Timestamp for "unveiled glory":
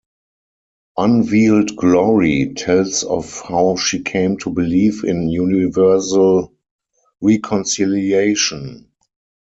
0.97-2.55